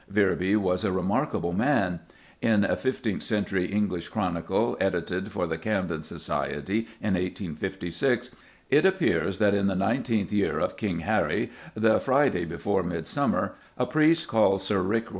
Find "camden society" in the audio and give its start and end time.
5.59-6.87